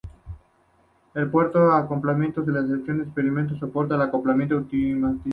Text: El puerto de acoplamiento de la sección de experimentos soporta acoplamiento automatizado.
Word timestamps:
El 1.13 1.29
puerto 1.29 1.59
de 1.63 1.75
acoplamiento 1.75 2.41
de 2.41 2.51
la 2.51 2.65
sección 2.65 2.97
de 2.97 3.03
experimentos 3.03 3.59
soporta 3.59 4.03
acoplamiento 4.03 4.55
automatizado. 4.55 5.29